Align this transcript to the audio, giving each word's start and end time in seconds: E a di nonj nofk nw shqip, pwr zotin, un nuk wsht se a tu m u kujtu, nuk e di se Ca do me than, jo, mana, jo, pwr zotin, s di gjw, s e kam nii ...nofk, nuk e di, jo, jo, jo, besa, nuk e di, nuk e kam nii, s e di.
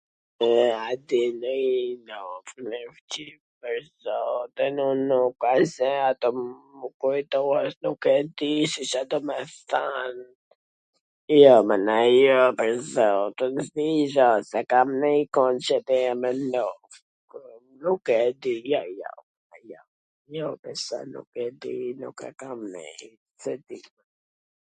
E 0.49 0.49
a 0.85 0.87
di 1.07 1.21
nonj 1.41 1.95
nofk 2.07 2.57
nw 2.69 2.77
shqip, 2.97 3.35
pwr 3.65 3.75
zotin, 4.05 4.75
un 4.89 4.99
nuk 5.11 5.41
wsht 5.51 5.67
se 5.75 5.89
a 6.05 6.07
tu 6.21 6.29
m 6.37 6.79
u 6.87 6.89
kujtu, 7.03 7.41
nuk 7.87 8.01
e 8.13 8.15
di 8.41 8.49
se 8.71 8.81
Ca 8.91 9.01
do 9.11 9.17
me 9.29 9.37
than, 9.73 10.13
jo, 11.41 11.53
mana, 11.71 11.97
jo, 12.23 12.39
pwr 12.61 12.71
zotin, 12.95 13.53
s 13.67 13.69
di 13.79 13.87
gjw, 14.15 14.31
s 14.49 14.59
e 14.61 14.63
kam 14.73 14.89
nii 15.01 15.23
...nofk, 16.55 16.93
nuk 17.83 18.03
e 18.17 18.21
di, 18.47 18.53
jo, 18.71 18.83
jo, 18.99 19.11
jo, 20.39 20.47
besa, 20.61 20.97
nuk 21.13 21.29
e 21.45 21.49
di, 21.61 21.75
nuk 22.03 22.19
e 22.31 22.31
kam 22.45 22.59
nii, 22.73 23.15
s 23.45 23.53
e 23.53 23.55
di. 23.67 23.79